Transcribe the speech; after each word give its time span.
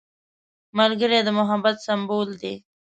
ملګری 0.77 1.19
د 1.23 1.29
محبت 1.39 1.75
سمبول 1.87 2.29
دی 2.41 2.55